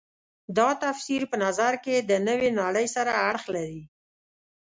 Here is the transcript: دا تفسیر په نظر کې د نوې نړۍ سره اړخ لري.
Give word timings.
دا 0.57 0.69
تفسیر 0.83 1.21
په 1.31 1.35
نظر 1.45 1.73
کې 1.83 1.95
د 2.09 2.11
نوې 2.27 2.49
نړۍ 2.61 2.87
سره 2.95 3.11
اړخ 3.29 3.43
لري. 3.55 3.81